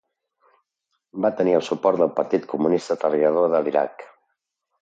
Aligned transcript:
Va 1.25 1.31
tenir 1.41 1.53
el 1.59 1.67
suport 1.69 2.03
del 2.05 2.11
Partit 2.21 2.49
Comunista 2.55 3.01
Treballador 3.05 3.55
de 3.57 3.65
l'Iraq. 3.67 4.07